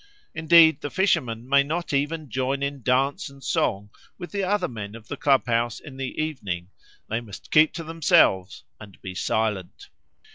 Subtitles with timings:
[0.33, 4.95] Indeed the fishermen may not even join in dance and song with the other men
[4.95, 6.71] of the clubhouse in the evening;
[7.07, 9.89] they must keep to themselves and be silent.